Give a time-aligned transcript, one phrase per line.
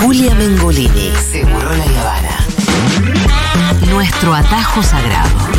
[0.00, 2.46] Julia Mengolini, Seguro la Habana.
[3.90, 5.55] Nuestro atajo sagrado.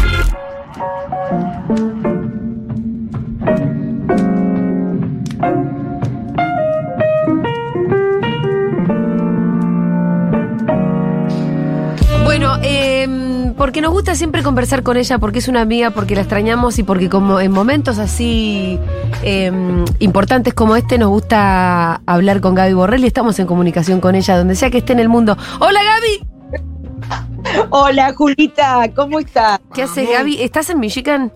[13.78, 16.84] Porque nos gusta siempre conversar con ella, porque es una amiga, porque la extrañamos y
[16.84, 18.80] porque como en momentos así
[19.22, 19.52] eh,
[20.00, 24.36] importantes como este nos gusta hablar con Gaby Borrell y estamos en comunicación con ella,
[24.36, 25.38] donde sea que esté en el mundo.
[25.60, 27.68] ¡Hola Gaby!
[27.70, 29.60] Hola Julita, ¿cómo estás?
[29.76, 30.42] ¿Qué haces Gaby?
[30.42, 31.32] ¿Estás en Michigan?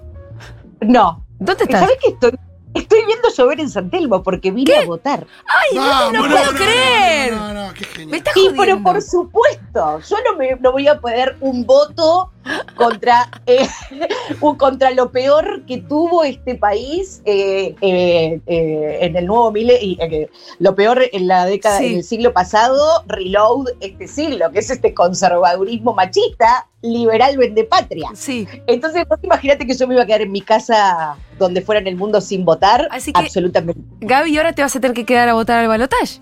[0.81, 1.23] No.
[1.37, 1.81] ¿Dónde estás?
[1.81, 2.31] ¿Sabes que estoy?
[2.73, 5.27] Estoy viendo llover en San Telmo porque vine a votar.
[5.45, 7.33] ¡Ay, no, te lo puedo creer!
[7.35, 8.17] No, no, qué Me genial.
[8.17, 8.63] estás Y jodiendo.
[8.63, 12.29] pero por supuesto, yo no, me, no voy a poner un voto
[12.75, 13.67] contra, eh,
[14.57, 19.97] contra lo peor que tuvo este país eh, eh, eh, en el nuevo milenio, y
[20.01, 20.29] eh,
[20.59, 21.85] lo peor en la década, Sí.
[21.87, 28.09] en el siglo pasado, reload este siglo, que es este conservadurismo machista, liberal vende patria.
[28.13, 28.47] Sí.
[28.67, 31.87] Entonces, vos imagínate que yo me iba a quedar en mi casa donde fuera en
[31.87, 32.87] el mundo sin votar.
[32.91, 33.81] Así que- Absolutamente.
[34.01, 36.19] Gaby, ahora te vas a tener que quedar a votar al balotaje.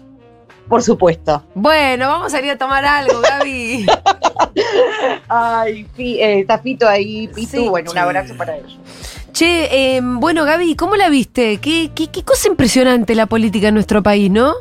[0.70, 1.44] Por supuesto.
[1.56, 3.88] Bueno, vamos a ir a tomar algo, Gaby.
[5.28, 7.58] Ay, Fi- eh, está Fito ahí, Pitu.
[7.58, 7.68] Sí.
[7.68, 8.78] Bueno, un abrazo para ellos.
[9.32, 11.58] Che, eh, bueno, Gaby, ¿cómo la viste?
[11.58, 14.54] ¿Qué, qué, qué cosa impresionante la política en nuestro país, ¿no?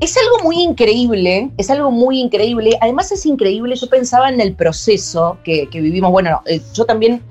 [0.00, 2.78] Es algo muy increíble, es algo muy increíble.
[2.80, 6.10] Además es increíble, yo pensaba en el proceso que, que vivimos.
[6.10, 7.22] Bueno, eh, yo también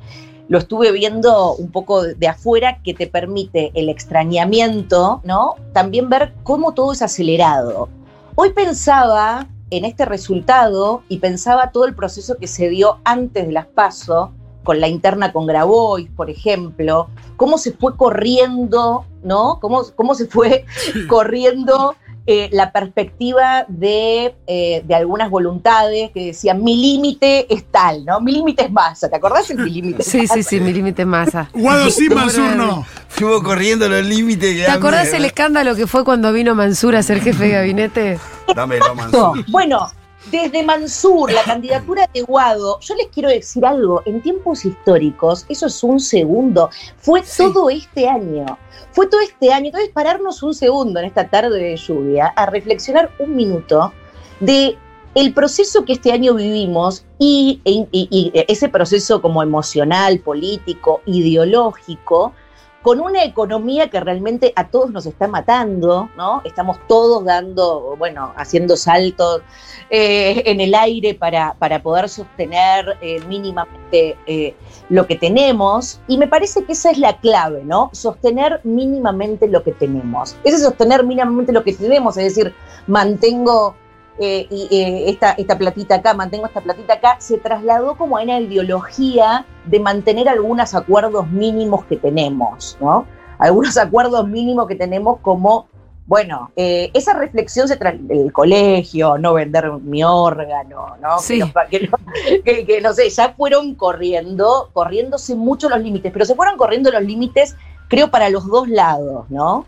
[0.49, 5.55] lo estuve viendo un poco de afuera, que te permite el extrañamiento, ¿no?
[5.73, 7.87] También ver cómo todo es acelerado.
[8.35, 13.53] Hoy pensaba en este resultado y pensaba todo el proceso que se dio antes de
[13.53, 14.33] las PASO,
[14.63, 19.59] con la interna con Grabois, por ejemplo, cómo se fue corriendo, ¿no?
[19.61, 20.65] Cómo, cómo se fue
[21.07, 28.05] corriendo eh, la perspectiva de, eh, de algunas voluntades que decían mi límite es tal,
[28.05, 28.21] ¿no?
[28.21, 30.01] Mi límite es masa, ¿te acordás el mi límite?
[30.01, 30.49] es Sí, sí, masa?
[30.49, 31.49] sí, mi límite masa.
[31.53, 32.85] Guado sí, Mansur no.
[33.07, 34.55] Fuimos corriendo los límites.
[34.55, 38.19] que ¿Te acordás el escándalo que fue cuando vino Mansur a ser jefe de gabinete?
[38.55, 39.43] Dámelo, Mansur.
[39.49, 39.91] Bueno,
[40.31, 45.67] desde Mansur, la candidatura de Guado, yo les quiero decir algo, en tiempos históricos, eso
[45.67, 47.43] es un segundo, fue Sí.
[47.43, 48.45] todo este año,
[48.91, 53.11] fue todo este año, entonces pararnos un segundo en esta tarde de lluvia a reflexionar
[53.19, 53.93] un minuto
[54.39, 54.77] de
[55.15, 61.01] el proceso que este año vivimos y, y- y- y ese proceso como emocional, político,
[61.05, 62.33] ideológico,
[62.81, 66.41] con una economía que realmente a todos nos está matando, ¿no?
[66.45, 69.41] Estamos todos dando, bueno, haciendo saltos
[69.89, 74.55] eh, en el aire para, para poder sostener eh, mínimamente eh,
[74.89, 75.99] lo que tenemos.
[76.07, 77.89] Y me parece que esa es la clave, ¿no?
[77.91, 80.37] Sostener mínimamente lo que tenemos.
[80.43, 82.53] Ese sostener mínimamente lo que tenemos, es decir,
[82.87, 83.75] mantengo
[84.19, 88.23] eh, y, eh, esta, esta platita acá, mantengo esta platita acá, se trasladó como a
[88.23, 93.05] una ideología de mantener algunos acuerdos mínimos que tenemos, ¿no?
[93.37, 95.67] Algunos acuerdos mínimos que tenemos como,
[96.05, 101.19] bueno, eh, esa reflexión se tra- el colegio, no vender mi órgano, ¿no?
[101.19, 101.39] Sí.
[101.69, 101.97] Que, no,
[102.43, 106.91] que- que, no sé, ya fueron corriendo, corriéndose mucho los límites, pero se fueron corriendo
[106.91, 107.55] los límites,
[107.87, 109.65] creo, para los dos lados, ¿no?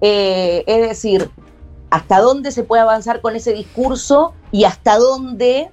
[0.00, 1.30] Es decir,
[1.90, 5.70] hasta dónde se puede avanzar con ese discurso y hasta dónde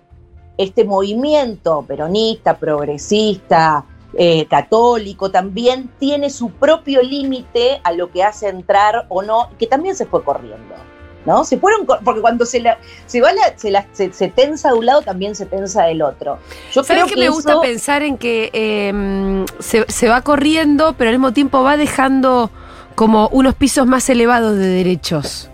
[0.57, 3.83] este movimiento peronista, progresista,
[4.17, 9.67] eh, católico también tiene su propio límite a lo que hace entrar o no, que
[9.67, 10.75] también se fue corriendo.
[11.25, 11.43] ¿No?
[11.43, 12.77] Se fueron, porque cuando se, la,
[13.07, 16.03] se, va la- se, la- se- se tensa de un lado, también se tensa del
[16.03, 16.37] otro.
[16.71, 20.93] Yo ¿Sabes creo que que me gusta pensar en que eh, se, se va corriendo,
[20.95, 22.51] pero al mismo tiempo va dejando
[22.93, 25.49] como unos pisos más elevados de derechos?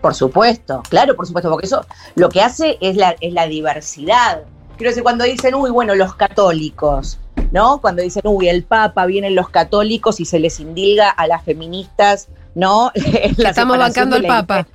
[0.00, 4.42] Por supuesto, claro, por supuesto, porque eso lo que hace es la, es la diversidad.
[4.76, 7.18] Quiero decir, cuando dicen, uy, bueno, los católicos,
[7.50, 7.80] ¿no?
[7.80, 12.28] Cuando dicen, uy, el Papa, vienen los católicos y se les indilga a las feministas,
[12.54, 12.92] ¿no?
[13.36, 14.66] La Estamos bancando al Papa.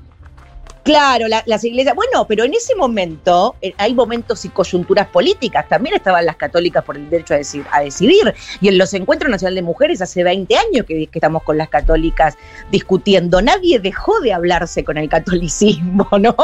[0.83, 1.95] Claro, la- las iglesias.
[1.95, 5.67] Bueno, pero en ese momento eh, hay momentos y coyunturas políticas.
[5.69, 8.34] También estaban las católicas por el derecho a, decir, a decidir.
[8.59, 12.35] Y en los encuentros nacionales de mujeres hace 20 años que, estamos con las católicas
[12.69, 13.41] discutiendo.
[13.41, 16.35] Nadie dejó de hablarse con el catolicismo, ¿no?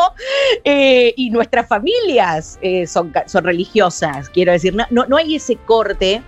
[0.63, 4.73] Eh, y nuestras familias eh, son, son religiosas, quiero decir.
[4.73, 6.23] No, no, no hay ese corte.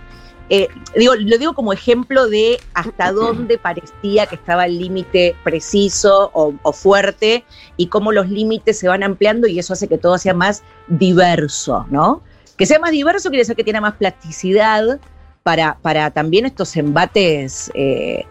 [0.54, 6.30] Eh, digo, lo digo como ejemplo de hasta dónde parecía que estaba el límite preciso
[6.34, 7.42] o, o fuerte
[7.78, 11.86] y cómo los límites se van ampliando y eso hace que todo sea más diverso,
[11.88, 12.22] ¿no?
[12.58, 15.00] Que sea más diverso quiere decir que tiene más plasticidad
[15.42, 18.26] para, para también estos embates eh,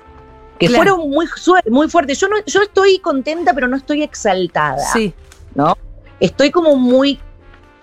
[0.59, 0.97] que Claro.
[0.97, 2.19] fueron muy, fuertes.
[2.19, 4.77] Yo, no, yo estoy contenta, pero no estoy exaltada.
[4.93, 5.11] Sí.
[5.55, 5.75] ¿no?
[6.19, 7.19] Estoy como muy.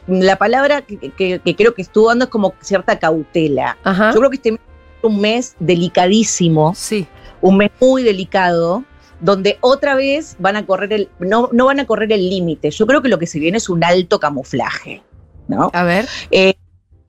[0.09, 3.77] La palabra que, que- que creo que estuvo dando es como cierta cautela.
[3.85, 4.11] Ajá.
[4.13, 4.61] Yo creo que este mes
[4.99, 7.07] es un mes delicadísimo, Sí.
[7.41, 8.85] un mes muy delicado,
[9.21, 11.09] donde otra vez van a correr el.
[11.19, 12.71] No, no van a correr el límite.
[12.71, 15.03] Yo creo que lo que se viene es un alto camuflaje,
[15.49, 15.71] ¿no?
[15.75, 16.07] A ver.
[16.31, 16.55] Eh,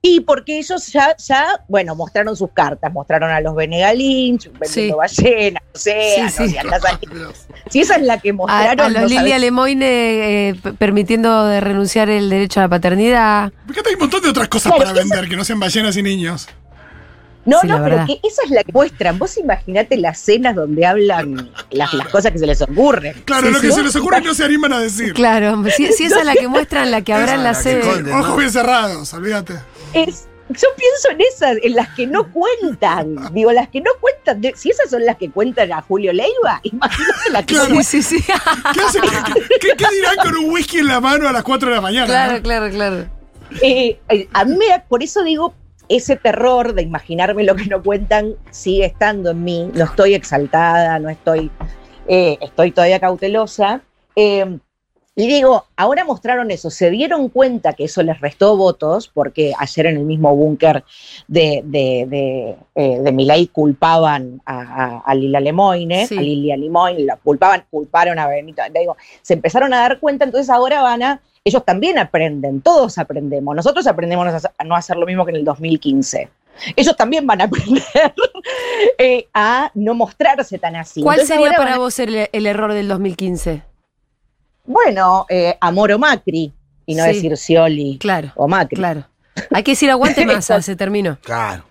[0.02, 4.92] y porque ellos ya, ya, bueno, mostraron sus cartas, mostraron a los Benegalín, vendiendo Sí.
[4.92, 6.54] ballenas, océanos, Sí, sí.
[6.56, 7.00] y andás a-
[7.70, 9.86] Si esa es la que mostraron, a los no Lilia sabés- Lemoine
[10.50, 13.52] eh, permitiendo de renunciar el derecho a la paternidad.
[13.68, 16.02] Fíjate, hay un montón de otras cosas Claro, para vender que no sean ballenas y
[16.04, 16.48] niños.
[17.50, 19.18] No, Sí, no, pero que esa es la que muestran.
[19.20, 23.14] Vos imaginate las cenas donde hablan las, las cosas que se les ocurren.
[23.26, 23.74] Claro, Sí, lo que sí.
[23.74, 25.14] se les ocurre no se animan a decir.
[25.14, 27.82] Claro, si, si esa es la que muestran, la que habrá en la la sede.
[28.04, 28.12] que.
[28.12, 29.56] Ojos bien cerrados, olvídate.
[29.94, 33.16] Es, yo pienso en esas, en las que no cuentan.
[33.34, 34.42] Digo, las que no cuentan.
[34.42, 37.74] de- si esas son las que cuentan a Julio Leiva, imagínate las que Claro.
[37.76, 38.24] no Sí, sí, sí.
[38.74, 41.70] ¿Qué, hace- qué- qué- qué dirán con un whisky en la mano a las 4
[41.70, 42.06] de la mañana?
[42.08, 42.42] Claro, no?
[42.42, 43.06] claro, claro.
[43.64, 45.56] Eh, eh, a mí, me da- por eso digo,
[45.90, 49.72] ese terror de imaginarme lo que no cuentan sigue estando en mí.
[49.74, 51.52] No estoy exaltada, no estoy,
[52.08, 53.82] eh, estoy todavía cautelosa.
[54.16, 54.60] Eh,
[55.22, 59.88] y digo, ahora mostraron eso, se dieron cuenta que eso les restó votos, porque ayer
[59.88, 60.84] en el mismo búnker
[61.28, 66.18] de, de, de, eh, de Milei culpaban a, a- a Lila Lemoine, Sí.
[66.18, 68.62] a Lilia Lemoine, la culpaban, culparon a Benito.
[68.74, 73.56] Digo, se empezaron a dar cuenta, entonces ahora van a ellos también aprenden, todos aprendemos.
[73.56, 74.28] Nosotros aprendemos
[74.58, 76.30] a no hacer lo mismo que en el 2015.
[76.76, 77.84] Ellos también van a aprender
[78.98, 81.02] eh, a no mostrarse tan así.
[81.02, 83.64] ¿Cuál Entonces sería para a- vos el, el error del 2015?
[84.72, 86.54] Bueno, eh, Amor o Macri,
[86.86, 87.10] y no Sí.
[87.14, 88.78] decir Scioli Claro, o Macri.
[88.78, 89.04] claro.
[89.52, 91.18] Hay que decir aguante masa, se terminó.
[91.24, 91.64] Claro.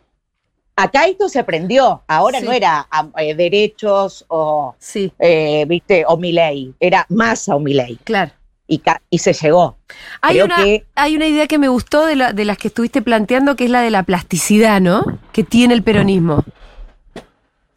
[0.75, 2.03] Acá esto se aprendió.
[2.09, 2.45] Ahora Sí.
[2.45, 6.75] no era eh, derechos o, Sí, eh, viste, o Milei.
[6.81, 7.97] Era masa o Milei.
[8.03, 8.33] claro.
[8.67, 9.79] Y, ca- y se llegó.
[10.21, 12.67] Hay Creo una, que- hay una idea que me gustó de, la- de las que
[12.69, 15.05] estuviste planteando, que es la de la plasticidad, ¿no?
[15.33, 16.45] Que tiene el peronismo.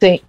[0.00, 0.20] Sí.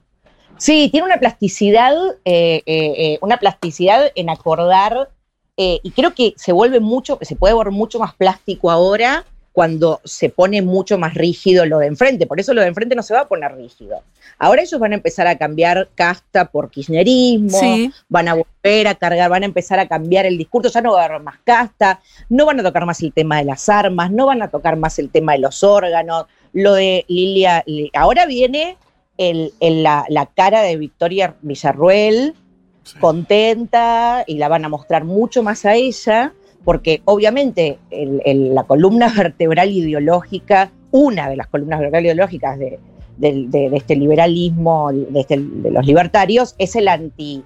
[0.64, 1.94] Sí, tiene una plasticidad,
[2.24, 5.10] eh, eh, eh, una plasticidad en acordar,
[5.58, 10.00] eh, y creo que se vuelve mucho, se puede ver mucho más plástico ahora cuando
[10.06, 12.28] se pone mucho más rígido lo de enfrente.
[12.28, 14.04] Por eso lo de enfrente no se va a poner rígido.
[14.40, 17.92] Ahora ellos van a empezar a cambiar casta por kirchnerismo, Sí.
[18.08, 21.02] van a volver a cargar, van a empezar a cambiar el discurso, ya no va
[21.02, 22.00] a haber más casta,
[22.30, 24.98] no van a tocar más el tema de las armas, no van a tocar más
[24.98, 28.78] el tema de los órganos, lo de Lilia, Li- ahora viene
[29.18, 32.36] el, el- la, la cara de Victoria Villarruel
[32.84, 32.98] Sí.
[33.00, 36.34] contenta y la van a mostrar mucho más a ella,
[36.66, 42.80] porque obviamente el- la columna vertebral ideológica, una de las columnas vertebrales ideológicas de,
[43.18, 47.44] de- de este liberalismo, de, este- de los libertarios, es el anti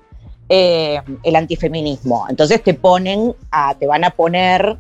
[0.49, 2.25] eh, el antifeminismo.
[2.29, 4.77] Entonces te ponen a, te van a poner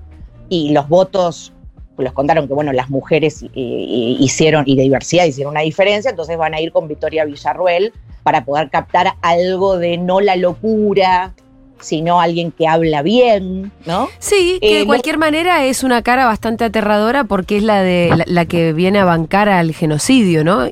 [0.49, 1.51] y los votos
[1.97, 6.09] los contaron que bueno las mujeres eh, eh, hicieron y de diversidad hicieron una diferencia,
[6.11, 11.33] entonces van a ir con Victoria Villarruel para poder captar algo de no la locura,
[11.79, 14.09] sino alguien que habla bien, ¿no?
[14.19, 17.81] Sí, que Eh, de no- cualquier manera es una cara bastante aterradora porque es la
[17.83, 20.67] de la, la que viene a bancar al genocidio, ¿no?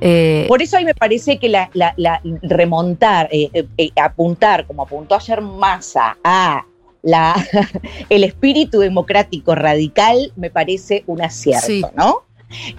[0.00, 4.64] Eh, Por eso ahí me parece que la, la- la- remontar, eh, eh, eh, apuntar,
[4.66, 6.64] como apuntó ayer Massa, a
[7.02, 7.34] la,
[8.08, 11.82] el espíritu democrático radical, me parece un acierto, Sí.
[11.94, 12.22] ¿no?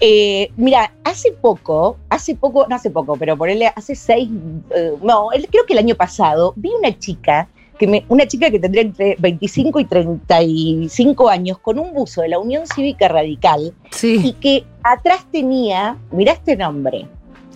[0.02, 4.28] Eh, mira, hace poco, hace poco, no hace poco, pero por él hace seis,
[4.76, 7.48] eh, no, creo que el año pasado, vi una chica,
[7.78, 12.30] que me, una chica que tendría entre 25 y 35 años, con un buzo de
[12.30, 17.08] la Unión Cívica Radical, y que atrás tenía, mirá este nombre,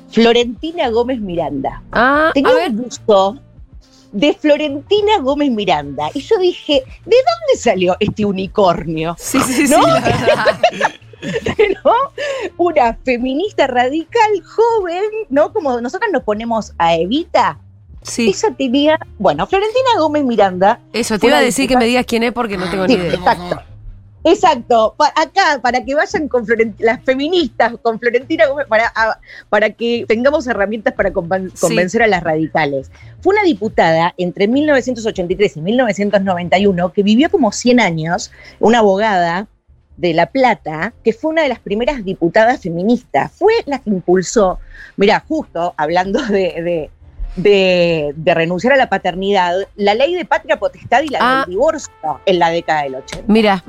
[0.10, 1.82] Florentina Gómez Miranda.
[1.91, 3.39] Ah, Tenía a ver, un busto
[4.13, 6.10] de Florentina Gómez Miranda.
[6.13, 9.15] Y yo dije, ¿de dónde salió este unicornio?
[9.20, 9.74] sí, sí, sí.
[9.74, 9.82] ¿No?
[9.86, 10.60] verdad.
[11.86, 11.93] ¿No?
[12.58, 15.51] Una feminista radical, joven, ¿no?
[15.53, 17.60] Como nosotros nos ponemos a Evita.
[18.01, 22.05] Sí, Ella tenía, bueno, Florentina Gómez Miranda eso, te iba a decir que me digas
[22.05, 23.00] quién es porque no tengo ni Sí.
[23.00, 23.17] idea.
[23.20, 23.63] Favor.
[24.24, 29.20] Exacto, pa- acá para que vayan con Florent- las feministas con Florentina Gómez, para, a-
[29.50, 31.60] para que tengamos herramientas para conven- Sí.
[31.60, 32.89] convencer a las radicales.
[33.22, 39.48] Fue una diputada entre 1983 y 1991 que vivió como 100 años, una abogada
[39.98, 43.32] de La Plata, que fue una de las primeras diputadas feministas.
[43.32, 44.60] Fue la que impulsó,
[44.98, 46.89] mira, justo hablando de, de-
[47.36, 51.39] de- de renunciar a la paternidad, la ley de patria potestad y la Ah.
[51.46, 51.92] del divorcio
[52.25, 53.63] en la década del 80 Mira,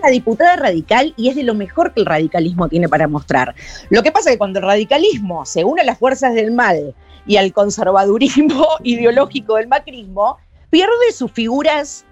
[0.00, 3.54] una diputada radical y es de lo mejor que el radicalismo tiene para mostrar.
[3.90, 6.94] Lo que pasa es que cuando el radicalismo se une a las fuerzas del mal
[7.26, 10.38] y al conservadurismo ideológico del macrismo,
[10.70, 12.04] pierde sus figuras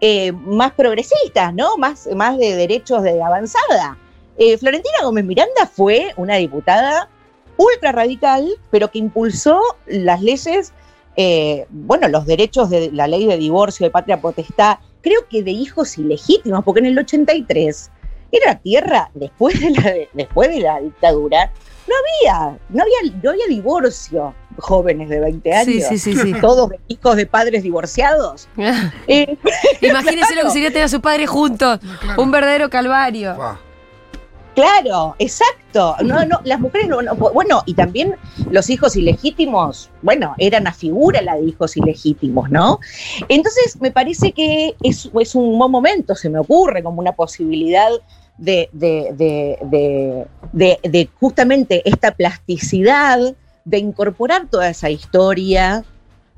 [0.00, 1.76] eh, más progresistas, ¿no?
[1.76, 3.96] Más, más de derechos de avanzada.
[4.36, 7.08] Eh, Florentina Gómez Miranda fue una diputada
[7.56, 10.72] ultra radical, pero que impulsó las leyes,
[11.16, 15.52] eh, bueno, los derechos de la ley de divorcio, de patria potestad, creo que de
[15.52, 17.90] hijos ilegítimos, porque en el 83
[18.32, 21.52] era tierra, después de la, después de la dictadura,
[21.86, 25.84] no había, no había, no había divorcio jóvenes de 20 años.
[25.88, 26.40] Sí, sí, sí, sí.
[26.40, 28.48] Todos hijos de padres divorciados.
[29.06, 29.36] Eh,
[29.82, 31.78] Imagínense lo que sería tener a sus padres juntos.
[32.00, 32.22] Claro.
[32.22, 33.36] Un verdadero calvario.
[34.54, 35.96] Claro, exacto.
[36.04, 38.14] No, no, las mujeres no, no- bueno, y también
[38.50, 42.78] los hijos ilegítimos, bueno, era una figura la de hijos ilegítimos, ¿no?
[43.28, 47.88] Entonces, me parece que es, un buen momento, se me ocurre como una posibilidad
[48.38, 53.18] de, de, de, de, de- de justamente esta plasticidad,
[53.64, 55.84] de incorporar toda esa historia,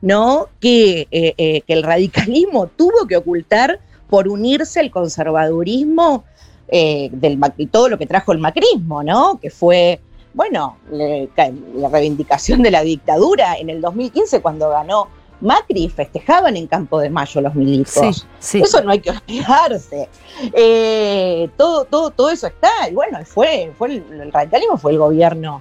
[0.00, 0.48] ¿no?
[0.60, 6.24] Que, eh, eh, que el radicalismo tuvo que ocultar por unirse al conservadurismo
[6.68, 9.38] eh, del macri- todo lo que trajo el macrismo, ¿no?
[9.40, 10.00] Que fue,
[10.34, 11.28] bueno, le-
[11.74, 15.08] la reivindicación de la dictadura en el 2015 cuando ganó
[15.38, 18.26] Macri, festejaban en Campo de Mayo los Sí, milicos.
[18.38, 18.60] sí.
[18.62, 20.08] Eso no hay que olvidarse.
[20.54, 22.70] Eh, todo, todo, todo eso está.
[22.90, 25.60] Y bueno, fue, fue el, el radicalismo fue el gobierno.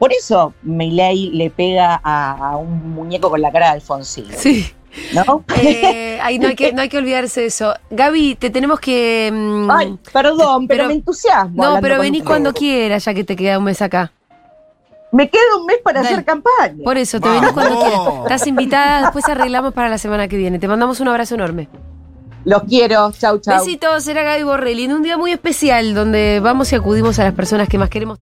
[0.00, 4.26] Por eso Milei le pega a, a un muñeco con la cara de Alfonsín.
[4.36, 4.66] Sí.
[5.14, 5.44] ¿No?
[5.60, 7.74] Eh, ay, no, hay que, no hay que olvidarse de eso.
[7.90, 9.30] Gaby, te tenemos que.
[9.32, 11.64] mm, Ay, perdón, pero, pero- me entusiasmo.
[11.64, 12.28] no, pero con vení ustedes.
[12.28, 14.12] cuando quieras, ya que te queda un mes acá.
[15.12, 16.14] Me queda un mes para Dale.
[16.14, 16.82] hacer campaña.
[16.82, 17.40] Por eso, te Vamos.
[17.42, 18.00] venís cuando quieras.
[18.22, 20.58] Estás invitada, después arreglamos para la semana que viene.
[20.58, 21.68] Te mandamos un abrazo enorme.
[22.44, 23.12] Los quiero.
[23.12, 23.58] Chau, chau.
[23.58, 27.34] Besitos, era Gaby Borrelli en un día muy especial donde vamos y acudimos a las
[27.34, 28.18] personas que más queremos.